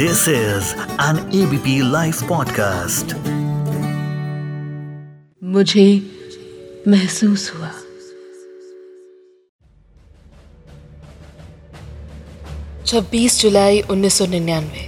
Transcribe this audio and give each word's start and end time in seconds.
This 0.00 0.28
is 0.28 0.68
an 0.98 1.18
ABP 1.30 1.72
Life 1.82 2.20
podcast. 2.28 3.12
मुझे 5.44 6.12
महसूस 6.88 7.52
हुआ। 7.54 7.70
छब्बीस 12.86 13.40
जुलाई 13.40 13.82
1999 13.82 14.86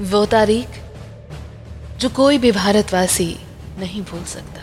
वो 0.00 0.26
तारीख 0.26 0.66
जो 1.98 2.08
कोई 2.08 2.38
भी 2.38 2.52
भारतवासी 2.52 3.36
नहीं 3.78 4.02
भूल 4.02 4.24
सकता। 4.24 4.62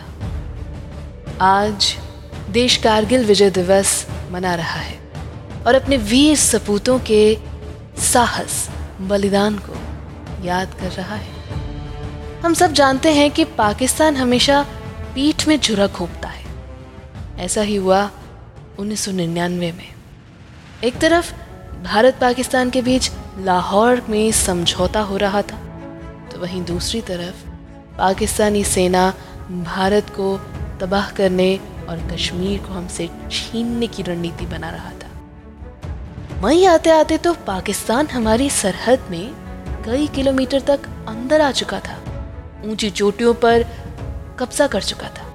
आज 1.40 1.96
देश 2.50 2.76
कारगिल 2.76 3.24
विजय 3.24 3.50
दिवस 3.50 4.06
मना 4.30 4.54
रहा 4.54 4.80
है 4.80 4.98
और 5.66 5.74
अपने 5.74 5.96
वीर 5.96 6.36
सपूतों 6.36 6.98
के 6.98 7.38
साहस 7.98 8.70
बलिदान 9.00 9.58
को 9.58 9.76
याद 10.44 10.74
कर 10.74 10.90
रहा 10.92 11.14
है। 11.14 11.32
हम 12.40 12.54
सब 12.54 12.72
जानते 12.72 13.12
हैं 13.12 13.30
कि 13.30 13.44
पाकिस्तान 13.44 14.16
हमेशा 14.16 14.62
पीठ 15.14 15.46
में 15.48 15.60
झुरा 15.60 15.86
घोंपता 15.86 16.28
है। 16.28 16.44
ऐसा 17.38 17.62
ही 17.62 17.76
हुआ 17.76 18.10
1999 18.78 19.72
में। 19.72 19.88
एक 20.84 20.98
तरफ़, 20.98 21.32
भारत 21.84 22.18
पाकिस्तान 22.20 22.70
के 22.70 22.82
बीच 22.82 23.10
लाहौर 23.38 24.02
में 24.08 24.32
समझौता 24.32 25.00
हो 25.00 25.16
रहा 25.16 25.42
था 25.42 25.56
तो 26.32 26.40
वहीं 26.40 26.64
दूसरी 26.64 27.00
तरफ़, 27.00 27.48
पाकिस्तानी 27.98 28.64
सेना 28.64 29.14
भारत 29.50 30.10
को 30.10 30.36
तबाह 30.80 31.10
करने 31.10 31.60
और 31.88 31.98
कश्मीर 32.12 32.58
को 32.58 32.74
हमसे 32.74 33.10
छीनने 33.30 33.86
की 33.86 34.02
रणनीति 34.02 34.46
बना 34.46 34.70
रहा 34.70 34.90
था। 34.90 35.09
वहीं 36.40 36.66
आते 36.66 36.90
आते 36.90 37.16
तो 37.18 37.32
पाकिस्तान 37.46 38.06
हमारी 38.06 38.48
सरहद 38.50 39.00
में 39.10 39.82
कई 39.84 40.06
किलोमीटर 40.06 40.60
तक 40.60 40.86
अंदर 41.08 41.40
आ 41.40 41.50
चुका 41.52 41.80
था। 41.80 41.96
ऊँची 42.64 42.90
चोटियों 42.90 43.34
पर 43.34 43.62
कब्जा 44.38 44.66
कर 44.66 44.82
चुका 44.82 45.08
था। 45.08 45.26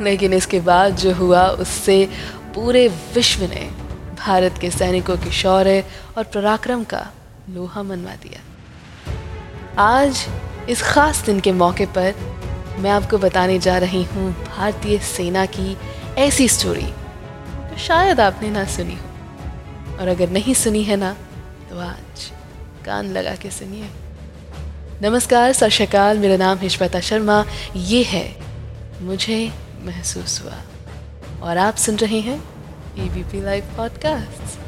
लेकिन 0.00 0.32
इसके 0.32 0.60
बाद 0.60 0.96
जो 0.96 1.14
हुआ, 1.14 1.46
उससे 1.46 2.08
पूरे 2.54 2.86
विश्व 3.14 3.44
ने 3.44 3.70
भारत 4.18 4.58
के 4.60 4.70
सैनिकों 4.70 5.16
के 5.16 5.30
शौर्य 5.30 5.84
और 6.18 6.24
पराक्रम 6.24 6.84
का 6.84 7.06
लोहा 7.50 7.82
मनवा 7.82 8.14
दिया। 8.16 8.40
आज, 9.82 10.26
इस 10.68 10.82
खास 10.82 11.24
दिन 11.24 11.40
के 11.40 11.52
मौके 11.52 11.86
पर 11.86 12.14
मैं 12.78 12.90
आपको 12.90 13.18
बताने 13.18 13.58
जा 13.58 13.78
रही 13.78 14.04
हूँ 14.04 14.30
भारतीय 14.44 14.98
सेना 14.98 15.46
की 15.46 15.76
ऐसी 16.18 16.48
स्टोरी 16.48 16.92
तो 17.62 17.78
शायद 17.78 18.20
आपने 18.20 18.50
ना 18.50 18.64
सुनी 18.66 18.94
हो। 18.94 19.15
और 20.00 20.08
अगर 20.08 20.30
नहीं 20.30 20.54
सुनी 20.54 20.82
है 20.82 20.96
ना 20.96 21.16
तो 21.70 21.78
आज 21.78 22.32
कान 22.84 23.12
लगा 23.12 23.34
के 23.34 23.50
सुनिए। 23.50 23.88
नमस्कार, 25.02 25.52
सत 25.52 25.70
मेरा 26.16 26.36
नाम 26.36 26.58
है 26.58 26.68
श्वेता 26.68 27.00
शर्मा। 27.00 27.46
ये 27.76 28.02
है 28.02 28.36
मुझे 29.00 29.52
महसूस 29.82 30.42
हुआ। 30.42 30.62
और 31.42 31.58
आप 31.58 31.76
सुन 31.76 31.96
रहे 31.96 32.20
हैं 32.20 32.44
एबीपी 32.98 33.40
लाइव 33.40 33.64
पॉडकास्ट 33.76 34.58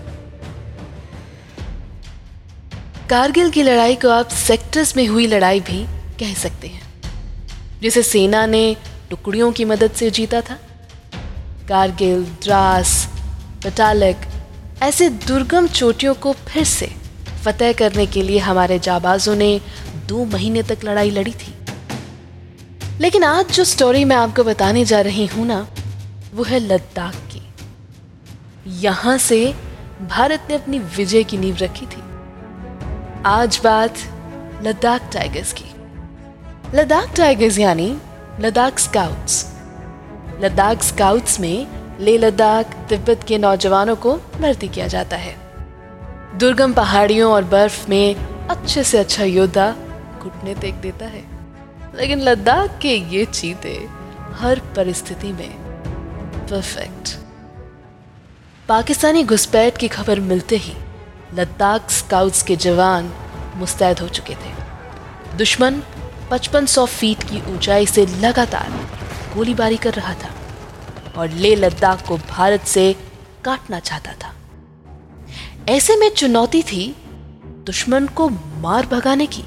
कारगिल 3.10 3.50
की 3.50 3.62
लड़ाई 3.62 3.96
को 3.96 4.08
आप 4.08 4.28
सेक्टर्स 4.28 4.96
में 4.96 5.06
हुई 5.06 5.26
लड़ाई 5.26 5.60
भी 5.60 5.86
कह 6.20 6.34
सकते 6.34 6.68
हैं। 6.68 7.02
जिसे 7.82 8.02
सेना 8.02 8.46
ने 8.46 8.76
टुकड़ियों 9.10 9.52
की 9.52 9.64
मदद 9.64 9.90
से 9.90 10.10
जीता 10.10 10.40
था। 10.40 10.54
कारगिल, 11.68 12.24
द्रास, 12.24 13.08
पटालक 13.64 14.27
ऐसे 14.82 15.08
दुर्गम 15.10 15.66
चोटियों 15.66 16.14
को 16.14 16.32
फिर 16.32 16.64
से 16.64 16.86
फतेह 17.44 17.72
करने 17.72 18.06
के 18.06 18.22
लिए 18.22 18.38
हमारे 18.38 18.78
जाबाजों 18.78 19.34
ने 19.36 19.60
दो 20.06 20.24
महीने 20.24 20.62
तक 20.62 20.84
लड़ाई 20.84 21.10
लड़ी 21.10 21.32
थी। 21.32 21.54
लेकिन 23.00 23.24
आज 23.24 23.52
जो 23.52 23.64
स्टोरी 23.64 24.04
मैं 24.04 24.16
आपको 24.16 24.44
बताने 24.44 24.84
जा 24.84 25.00
रही 25.00 25.26
हूँ 25.26 25.46
ना, 25.46 25.66
वो 26.34 26.44
है 26.44 26.58
लद्दाख 26.58 27.14
की। 27.14 27.42
यहाँ 28.80 29.16
से 29.18 29.54
भारत 30.08 30.46
ने 30.50 30.54
अपनी 30.54 30.78
विजय 30.78 31.24
की 31.24 31.38
नींव 31.38 31.56
रखी 31.56 31.86
थी। 31.86 32.02
आज 33.26 33.60
बात 33.64 33.98
लद्दाख 34.62 35.10
टाइगर्स 35.12 35.52
की। 35.52 35.64
लद्दाख 36.74 37.16
टाइगर्स 37.16 37.58
यानी 37.58 37.96
लद्दाख 38.40 38.78
स्काउट्स 38.78 39.44
लद्दाख 40.40 40.82
स्काउट्स 40.82 41.40
में 41.40 41.77
ले 42.00 42.18
लद्दाख 42.18 42.66
तिब्बत 42.88 43.24
के 43.28 43.38
नौजवानों 43.38 43.96
को 43.96 44.16
भर्ती 44.16 44.68
किया 44.68 44.86
जाता 44.86 45.16
है। 45.16 45.36
दुर्गम 46.38 46.72
पहाड़ियों 46.72 47.32
और 47.32 47.44
बर्फ़ 47.44 47.90
में 47.90 48.14
अच्छे 48.48 48.84
से 48.84 48.98
अच्छा 48.98 49.24
योद्धा 49.24 49.76
घुटने 50.18 50.54
तेक 50.54 50.74
देता 50.74 51.06
है। 51.06 51.24
लेकिन 51.94 52.20
लद्दाख 52.20 52.78
के 52.82 52.94
ये 52.94 53.24
चीते 53.24 53.88
हर 54.32 54.58
परिस्थिति 54.76 55.32
में 55.32 55.50
परफेक्ट 56.50 57.18
पाकिस्तानी 58.68 59.24
घुसपैठ 59.24 59.76
की 59.76 59.88
खबर 59.88 60.20
मिलते 60.20 60.56
ही 60.56 60.74
लद्दाख 61.34 61.90
स्काउट्स 61.90 62.42
के 62.42 62.56
जवान 62.56 63.12
मुस्तैद 63.56 63.98
हो 63.98 64.08
चुके 64.08 64.34
थे। 64.34 64.52
दुश्मन 65.36 65.82
5500 66.30 66.86
फीट 66.86 67.22
की 67.22 67.54
ऊंचाई 67.54 67.86
से 67.86 68.06
लगातार 68.06 68.72
गोलीबारी 69.34 69.76
कर 69.76 69.94
रहा 69.94 70.14
था। 70.14 70.30
और 71.18 71.28
ले 71.30 71.54
लद्दाख 71.56 72.06
को 72.08 72.16
भारत 72.16 72.64
से 72.66 72.92
काटना 73.44 73.78
चाहता 73.80 74.12
था। 74.14 74.34
ऐसे 75.68 75.96
में 75.96 76.08
चुनौती 76.10 76.62
थी 76.62 76.94
दुश्मन 77.66 78.06
को 78.06 78.28
मार 78.60 78.86
भगाने 78.86 79.26
की 79.26 79.42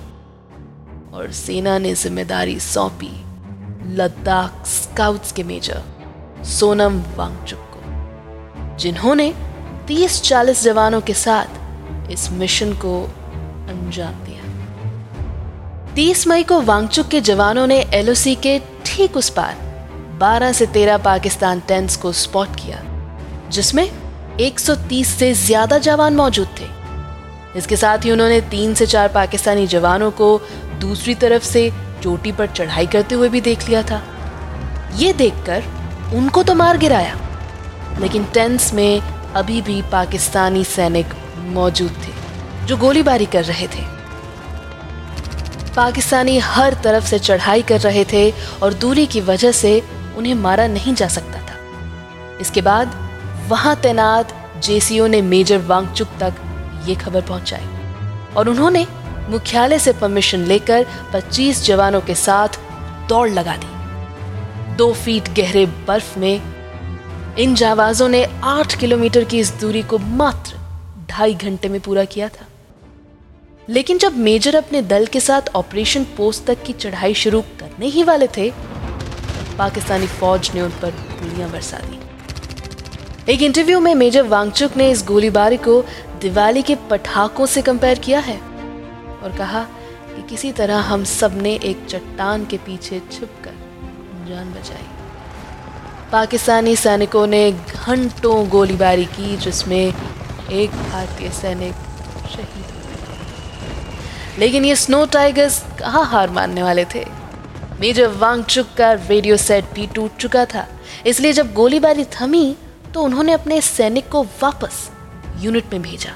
और 1.14 1.32
सेना 1.32 1.78
ने 1.78 1.94
ज़िम्मेदारी 1.96 2.59
सौंपी 2.59 3.12
लद्दाख 3.96 4.66
स्काउट्स 4.66 5.32
के 5.32 5.44
मेजर 5.44 5.82
सोनम 6.50 7.02
वांगचुक 7.16 7.59
को, 7.74 8.78
जिन्होंने 8.78 9.34
30-40 9.88 10.64
जवानों 10.64 11.02
के 11.02 11.14
साथ 11.14 12.12
इस 12.12 12.30
मिशन 12.32 12.74
को 12.76 13.02
अंजाम 13.70 14.24
दिया। 14.26 14.44
30 15.96 16.28
मई 16.28 16.44
को 16.44 16.62
वांगचुक 16.62 17.08
के 17.08 17.22
जवानों 17.22 17.68
ने 17.68 17.80
एलओसी 17.94 18.36
के 18.36 18.59
ठीक 18.86 19.18
उस 19.18 19.30
पार 19.30 19.71
12 20.22 20.52
से 20.54 20.66
13 20.68 20.98
पाकिस्तान 21.04 21.59
टेंट्स 21.68 21.96
को 21.98 22.12
स्पॉट 22.14 22.56
किया, 22.56 22.80
जिसमें 23.50 23.90
130 24.40 25.08
से 25.09 25.34
ज़्यादा 25.36 25.78
जवान 25.80 26.16
मौजूद 26.16 26.48
थे। 26.59 26.66
इसके 27.58 27.76
साथ 27.76 28.06
ही 28.06 28.12
उन्होंने 28.12 28.40
तीन 28.50 28.74
से 28.74 28.86
चार 28.88 29.08
पाकिस्तानी 29.12 29.66
जवानों 29.68 30.09
को 30.12 30.28
दूसरी 30.80 31.16
तरफ़ 31.16 31.44
से 31.44 31.70
चोटी 32.04 32.32
पर 32.32 32.48
चढ़ाई 32.50 32.88
करते 32.88 33.16
हुए 33.16 33.30
भी 33.30 33.42
देख 33.42 33.68
लिया 33.70 33.82
था। 33.84 34.02
ये 34.96 35.14
देखकर 35.14 35.64
उनको 36.16 36.44
तो 36.44 36.56
मार 36.56 36.78
गिराया, 36.78 37.16
लेकिन 38.00 38.24
टेंट्स 38.34 38.74
में 38.74 39.02
अभी 39.36 39.62
भी 39.62 39.82
पाकिस्तानी 39.92 40.64
सैनिक 40.66 41.14
मौजूद 41.53 41.92
थे, 42.03 42.14
जो 42.68 42.78
गोलीबारी 42.78 43.26
कर 43.28 43.44
रहे 43.46 43.68
थे। 43.68 43.84
पाकिस्तानी 45.76 46.38
हर 46.40 46.74
तरफ़ 46.84 47.06
से 47.06 47.20
चढ़ाई 47.22 47.62
कर 47.64 47.80
रहे 47.82 48.06
थे 48.06 48.30
और 48.64 48.74
दूरी 48.76 49.06
की 49.08 49.22
वजह 49.24 49.52
से 49.53 49.82
उन्हें 50.18 50.34
मारा 50.34 50.68
नहीं 50.68 50.94
जा 50.96 51.08
सकता 51.08 51.42
था। 51.42 51.58
इसके 52.42 52.62
बाद, 52.62 52.88
वहाँ 53.48 53.76
तैनात 53.76 54.34
जेसीओ 54.64 55.08
ने 55.08 55.22
मेजर 55.22 55.58
वांगचुक 55.58 56.08
तक 56.20 56.34
ये 56.86 56.96
खबर 56.96 57.22
पहुंचाई 57.22 57.66
और 58.38 58.50
उन्होंने 58.50 58.88
मुख्यालय 59.30 59.80
से 59.80 59.94
परमिशन 59.94 60.40
लेकर 60.40 60.86
25 61.14 61.66
जवानों 61.66 62.02
के 62.02 62.16
साथ 62.16 62.48
दौड़ 63.10 63.30
लगा 63.30 63.58
दी। 63.58 64.76
दो 64.76 64.94
फीट 64.94 65.30
गहरे 65.30 65.66
बर्फ़ 65.66 66.20
में 66.20 66.42
इन 67.38 67.56
जावाजों 67.56 68.10
ने 68.10 68.26
आठ 68.44 68.80
किलोमीटर 68.80 69.24
की 69.24 69.40
इस 69.40 69.54
दूरी 69.54 69.84
को 69.84 69.98
मात्र 69.98 70.58
ढाई 71.09 71.34
घंटे 71.34 71.70
में 71.70 71.82
पूरा 71.82 72.06
किया 72.06 72.30
था। 72.30 72.46
लेकिन 73.70 73.97
जब 73.97 74.18
मेजर 74.18 74.56
अपने 74.56 74.82
दल 74.82 75.06
के 75.06 75.20
साथ 75.20 75.41
ऑपरेशन 75.56 76.03
पोस्ट 76.03 76.46
तक 76.46 76.64
की 76.64 76.74
चढ़ाई 76.74 77.14
शुरू 77.14 77.41
करने 77.41 77.85
ही 77.85 78.03
वाले 78.03 78.28
थे 78.28 78.53
पाकिस्तानी 79.58 80.08
फौज 80.09 80.52
ने 80.56 80.62
उन 80.62 80.72
पर 80.82 80.92
गोलियाँ 80.92 81.50
बरसा 81.52 81.78
दी। 81.78 82.00
एक 83.34 83.42
इंटरव्यू 83.42 83.80
में 83.80 83.94
मेजर 83.96 84.28
वांगचुक 84.28 84.78
ने 84.78 84.90
इस 84.92 85.03
गोलीबारी 85.06 85.58
को 85.58 85.82
दिवाली 86.22 86.62
के 86.62 86.76
पटाखों 86.90 87.46
से 87.46 87.62
कंपेयर 87.62 88.00
किया 88.00 88.20
है 88.20 88.38
और 89.24 89.36
कहा 89.38 89.64
कि 90.16 90.22
किसी 90.30 90.52
तरह 90.52 90.80
हम 90.84 91.03
सबने 91.03 91.53
एक 91.64 91.86
चट्टान 91.90 92.46
के 92.46 92.58
पीछे 92.58 93.00
छुपकर 93.12 93.56
जान 94.28 94.52
बचाई। 94.53 94.88
पाकिस्तानी 96.12 96.76
सैनिकों 96.76 97.26
ने 97.28 97.52
घंटों 97.52 98.50
गोलीबारी 98.50 99.06
की 99.06 99.38
जिसमें 99.38 99.94
एक 100.52 100.72
भारतीय 100.72 101.30
सैनिक 101.32 101.74
शहीद 102.30 102.66
हुए 102.66 104.40
लेकिन 104.40 104.66
ये 104.66 104.76
स्नो 104.76 105.06
टाइगर्स 105.06 105.64
कहाँ 105.80 106.06
हार 106.06 106.30
मानने 106.30 106.64
वाले 106.64 106.86
थे? 106.86 107.06
मेजर 107.82 108.08
वांगचुक 108.08 108.68
का 108.78 108.92
रेडियो 108.94 109.36
सेट 109.38 109.72
भी 109.74 109.86
टूट 109.88 110.18
चुका 110.18 110.44
था। 110.46 110.66
इसलिए 111.08 111.34
जब 111.34 111.54
गोलीबारी 111.54 112.04
थमी 112.14 112.56
तो 112.94 113.02
उन्होंने 113.02 113.34
अपने 113.34 113.60
सैनिक 113.62 114.10
को 114.10 114.22
वापस 114.42 114.90
यूनिट 115.40 115.74
में 115.74 115.82
भेजा। 115.82 116.12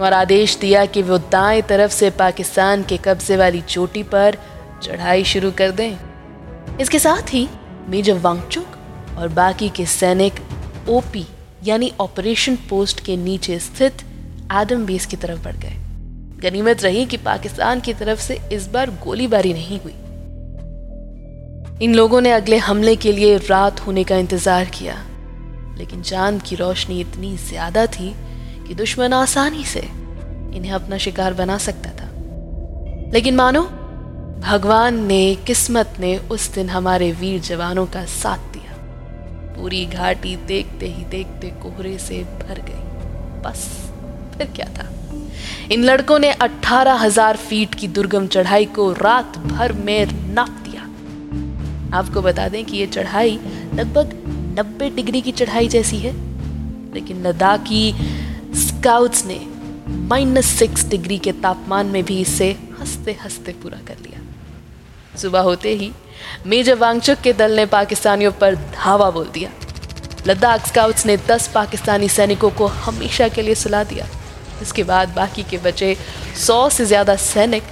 और 0.00 0.12
आदेश 0.12 0.56
दिया 0.56 0.84
कि 0.86 1.02
वो 1.02 1.18
दाएँ 1.32 1.62
तरफ़ 1.62 1.92
से 1.92 2.10
पाकिस्तान 2.10 2.82
के 2.82 2.96
कब्जे 2.96 3.36
वाली 3.36 3.60
चोटी 3.60 4.02
पर 4.02 4.36
चढ़ाई 4.82 5.24
शुरू 5.24 5.50
कर 5.50 5.70
दें। 5.70 6.78
इसके 6.80 6.98
साथ 6.98 7.34
ही 7.34 7.48
मेजर 7.88 8.18
वांगचुक 8.18 9.16
और 9.18 9.28
बाकी 9.30 9.68
के 9.68 9.86
सैनिक 9.86 10.40
ओपी, 10.88 11.26
यानी 11.64 11.92
ऑपरेशन 12.00 12.56
पोस्ट 12.70 13.04
के 13.04 13.16
नीचे 13.16 13.58
स्थित 13.60 14.02
एडम 14.54 14.86
बेस 14.86 15.06
की 15.06 15.16
तरफ़ 15.16 15.44
बढ़ 15.44 15.56
गए। 15.56 15.76
गनीमत 16.42 16.82
रही 16.82 17.04
कि 17.06 17.16
पाकिस्तान 17.16 17.80
की 17.80 17.94
तरफ़ 17.94 18.20
से 18.20 18.40
इस 18.52 18.66
बार 18.68 18.90
गोलीबारी 19.04 19.52
नहीं 19.52 19.78
हुई। 19.80 19.94
इन 21.84 21.94
लोगों 21.94 22.20
ने 22.20 22.30
अगले 22.30 22.56
हमले 22.58 22.94
के 22.96 23.12
लिए 23.12 23.36
रात 23.38 23.80
होने 23.80 24.04
का 24.04 24.16
इंतज़ार 24.16 24.64
किया, 24.64 24.94
लेकिन 25.78 26.02
चाँद 26.02 26.42
की 26.42 26.56
रोशनी 26.56 27.00
इतनी 27.00 27.36
ज़्यादा 27.38 27.86
थी 27.86 28.14
कि 28.68 28.74
दुश्मन 28.74 29.12
आसानी 29.12 29.64
से 29.64 29.80
इन्हें 30.56 30.72
अपना 30.72 30.98
शिकार 30.98 31.34
बना 31.34 31.58
सकता 31.58 31.90
था। 31.90 32.10
लेकिन 33.12 33.36
मानो, 33.36 33.62
भगवान 34.42 35.04
ने, 35.06 35.34
किस्मत 35.46 35.94
ने 36.00 36.16
उस 36.30 36.52
दिन 36.54 36.68
हमारे 36.68 37.10
वीर 37.12 37.40
जवानों 37.40 37.86
का 37.86 38.04
साथ 38.04 38.52
दिया। 38.52 38.76
पूरी 39.56 39.84
घाटी 39.86 40.36
देखते 40.46 40.86
ही 40.86 41.04
देखते 41.04 41.50
कोहरे 41.62 41.96
से 41.98 42.22
भर 42.40 42.60
गई। 42.60 43.40
बस, 43.42 43.68
फिर 44.36 44.46
क्या 44.46 44.66
था? 44.66 44.88
इन 45.72 45.84
लड़कों 45.84 46.18
ने 46.18 46.30
अठारह 46.30 46.94
हज़ार 46.94 47.36
फीट 47.36 47.74
की 47.74 47.88
दुर्गम 47.88 48.26
चढ़ाई 48.26 48.64
को 48.66 48.92
रात 48.92 49.38
भर 49.38 49.72
में 49.72 50.06
नाप 50.34 50.48
दिया। 50.48 50.82
आपको 51.98 52.22
बता 52.22 52.48
दें 52.48 52.64
कि 52.64 52.76
यह 52.76 52.86
चढ़ाई 52.86 53.38
लगभग 53.74 54.12
90 54.58 54.94
डिग्री 54.96 55.20
की 55.20 55.32
चढ़ाई 55.32 55.68
जैसी 55.68 55.98
है, 55.98 56.12
लेकिन 56.94 57.26
लद्दाखी 57.26 57.94
स्काउट्स 58.58 59.24
ने 59.26 59.40
माइनस 59.88 60.46
सिक्स 60.46 60.84
डिग्री 60.84 61.18
के 61.18 61.32
तापमान 61.32 61.86
में 61.86 62.02
भी 62.04 62.20
इसे 62.20 62.50
हँसते 62.80 63.12
हँसते 63.12 63.52
पूरा 63.52 63.78
कर 63.78 63.96
लिया। 63.98 64.20
सुबह 65.18 65.40
होते 65.40 65.74
ही 65.74 65.90
मेजर 66.46 66.74
वांगचुक 66.74 67.18
के 67.18 67.32
दल 67.32 67.56
ने 67.56 67.66
पाकिस्तानियों 67.66 68.32
पर 68.32 68.54
धावा 68.54 69.10
बोल 69.10 69.26
दिया। 69.26 69.50
लद्दाख 70.26 70.66
स्काउट्स 70.66 71.06
ने 71.06 71.16
10 71.16 71.48
पाकिस्तानी 71.48 72.08
सैनिकों 72.08 72.50
को 72.50 72.66
हमेशा 72.66 73.28
के 73.28 73.42
लिए 73.42 73.54
सुला 73.54 73.82
दिया। 73.84 74.06
इसके 74.62 74.82
बाद 74.84 75.08
बाकी 75.08 75.42
के 75.42 75.58
बचे 75.60 75.96
सौ 76.36 76.68
से 76.70 76.84
ज़्यादा 76.84 77.16
सैनिक 77.16 77.62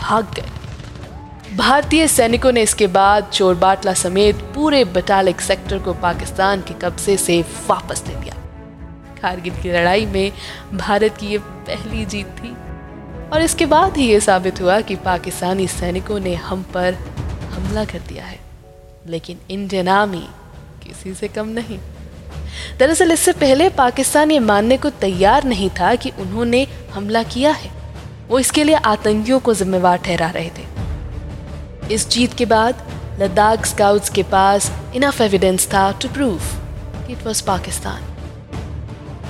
भाग 0.00 0.34
गए। 0.34 1.56
भारतीय 1.56 2.06
सैनिकों 2.08 2.52
ने 2.52 2.62
इसके 2.62 2.86
बाद 2.88 3.30
चोरबाटला 3.32 3.92
समेत 3.94 4.36
पूरे 4.54 4.84
बटालिक 4.86 5.40
सेक्टर 5.40 5.78
को 5.78 5.92
पाकिस्तान 6.02 6.60
के 6.60 6.74
कब्जे 6.82 7.16
से 7.16 7.40
वापस 7.68 8.04
ले 8.08 8.14
लिया। 8.14 8.36
कारगिल 9.22 9.54
की 9.54 9.72
लड़ाई 9.72 10.06
में 10.06 10.32
भारत 10.74 11.16
की 11.16 11.26
ये 11.26 11.38
पहली 11.38 12.04
जीत 12.04 12.26
थी। 12.38 12.56
और 13.32 13.42
इसके 13.42 13.66
बाद 13.66 13.96
ही 13.96 14.08
ये 14.08 14.20
साबित 14.20 14.60
हुआ 14.60 14.80
कि 14.80 14.96
पाकिस्तानी 15.04 15.66
सैनिकों 15.68 16.18
ने 16.20 16.34
हम 16.36 16.62
पर 16.74 16.94
हमला 17.52 17.84
कर 17.84 17.98
दिया 18.08 18.24
है। 18.24 18.38
लेकिन 19.06 19.38
इंडियन 19.50 19.88
आर्मी 19.88 20.26
किसी 20.82 21.14
से 21.14 21.28
कम 21.28 21.48
नहीं। 21.50 21.78
दरअसल 22.78 23.12
इससे 23.12 23.32
पहले 23.32 23.68
पाकिस्तान 23.68 24.30
ये 24.30 24.38
मानने 24.38 24.76
को 24.76 24.90
तैयार 24.90 25.44
नहीं 25.44 25.70
था 25.70 25.94
कि 25.94 26.10
उन्होंने 26.18 26.66
हमला 26.92 27.22
किया 27.22 27.52
है। 27.52 27.70
वो 28.28 28.38
इसके 28.38 28.64
लिए 28.64 28.74
आतंकियों 28.74 29.40
को 29.40 29.54
जिम्मेवार 29.54 29.98
ठहरा 29.98 30.30
रहे 30.30 30.50
थे। 30.58 31.94
इस 31.94 32.08
जीत 32.08 32.34
के 32.34 32.44
बाद 32.46 32.86
लद्दाख 33.20 33.66
स्काउट्स 33.66 34.10
के 34.10 34.22
पास 34.22 34.70
इनफ 34.94 35.20
एविडेंस 35.20 35.66
था 35.66 35.90
to 35.92 36.08
prove 36.08 36.40
it 37.10 37.26
was 37.26 37.42
Pakistan. 37.44 38.08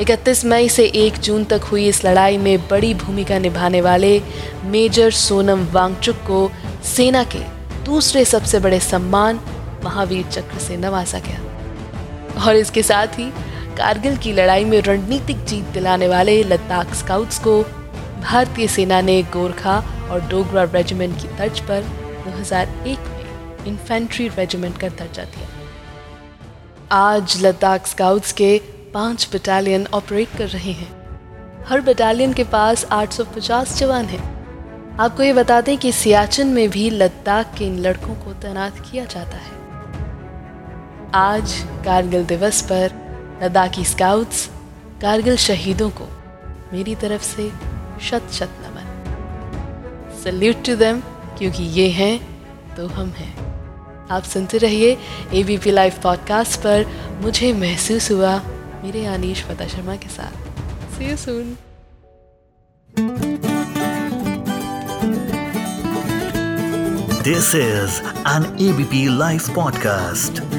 31 0.00 0.44
मई 0.44 0.68
से 0.68 0.86
1 0.96 1.18
जून 1.18 1.44
तक 1.44 1.62
हुई 1.62 1.86
इस 1.88 2.04
लड़ाई 2.04 2.38
में 2.38 2.68
बड़ी 2.68 2.92
भूमिका 2.94 3.38
निभाने 3.38 3.80
वाले 3.80 4.20
मेजर 4.64 5.10
सोनम 5.10 5.66
वांगचुक 5.72 6.16
को 6.26 6.50
सेना 6.84 7.24
के 7.24 7.38
दूसरे 7.84 8.24
सबसे 8.24 8.58
बड़े 8.58 8.80
सम्मान 8.80 9.40
महावीर 9.84 10.26
चक्र 10.26 10.58
से 10.58 10.76
नवाजा 10.76 11.18
गया। 11.18 11.40
और 12.38 12.56
इसके 12.56 12.82
साथ 12.82 13.06
ही 13.06 13.32
कारगिल 13.76 14.16
की 14.16 14.32
लड़ाई 14.32 14.64
में 14.64 14.80
रणनीतिक 14.80 15.44
जीत 15.44 15.64
दिलाने 15.64 16.08
वाले 16.08 16.42
लद्दाख 16.42 16.94
स्काउट्स 16.94 17.38
को 17.38 17.62
भारतीय 18.22 18.68
सेना 18.68 19.00
ने 19.00 19.22
गोरखा 19.22 19.84
और 20.10 20.20
डोगरा 20.20 20.62
रेजिमेंट 20.64 21.22
की 21.22 21.28
तर्ज 21.28 21.60
पर 21.60 21.82
2001 22.26 22.98
में 22.98 23.64
इन्फेंट्री 23.66 24.28
रेजिमेंट 24.28 24.78
का 24.78 24.88
दर्जा 24.88 25.24
दिया। 25.24 25.48
आज 26.92 27.42
लद्दाख 27.42 27.86
स्काउट्स 27.86 28.32
के 28.32 28.60
पाँच 28.94 29.28
बटालियन 29.34 29.86
ऑपरेट 29.94 30.28
कर 30.38 30.48
रहे 30.48 30.72
हैं। 30.72 31.02
हर 31.68 31.80
बटालियन 31.80 32.32
के 32.32 32.44
पास 32.44 32.84
850 32.84 33.78
जवान 33.78 34.04
हैं। 34.04 34.32
आपको 34.96 35.22
ये 35.22 35.32
बता 35.32 35.60
दें 35.60 35.78
कि 35.78 35.92
सियाचिन 35.92 36.46
में 36.46 36.70
भी 36.70 36.90
लद्दाख 36.90 37.54
के 37.58 37.64
इन 37.64 37.78
लड़कों 37.78 38.14
को 38.14 38.32
तैनात 38.32 38.78
किया 38.78 39.04
जाता 39.04 39.36
है। 39.36 39.61
आज 41.14 41.52
कारगिल 41.84 42.24
दिवस 42.24 42.60
पर 42.62 42.92
लद्दाखी 43.42 43.84
स्काउट्स 43.84 44.50
कारगिल 45.02 45.36
शहीदों 45.36 45.90
को 45.90 46.06
मेरी 46.72 46.94
तरफ़ 46.94 47.22
से 47.22 47.48
शत 48.02 48.30
शत 48.32 48.50
नमन। 48.60 50.20
सल्यूट 50.24 50.64
टू 50.66 50.76
देम 50.76 51.00
क्योंकि 51.38 51.62
ये 51.62 51.88
हैं 51.88 52.14
तो 52.76 52.86
हम 52.88 53.08
हैं। 53.08 53.34
आप 54.10 54.22
सुनते 54.22 54.58
रहिए 54.58 54.96
एबीपी 55.32 55.70
लाइव 55.70 55.92
पॉडकास्ट 56.02 56.60
पर 56.60 56.86
मुझे 57.20 57.52
महसूस 57.52 58.10
हुआ 58.10 58.40
मेरे 58.84 59.04
आनीश 59.06 59.44
फता 59.44 59.66
शर्मा 59.66 59.96
के 59.96 60.08
साथ। 60.08 60.96
See 60.96 61.10
you 61.10 61.16
soon 61.16 61.56
This 67.26 67.52
is 67.54 68.00
an 68.28 68.46
ABP 68.62 69.02
Life 69.20 69.46
podcast. 69.58 70.51